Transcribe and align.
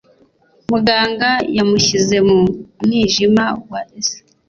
Muganga 0.69 1.29
yamushyize 1.57 2.17
mu 2.27 2.37
mwijima 2.83 3.45
wa 3.69 3.79
ether 3.97 4.19